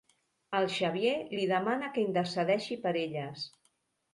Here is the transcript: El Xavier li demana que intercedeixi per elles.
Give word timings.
El 0.59 0.63
Xavier 0.75 1.11
li 1.35 1.45
demana 1.53 1.91
que 1.99 2.07
intercedeixi 2.07 2.79
per 2.87 2.95
elles. 3.07 3.49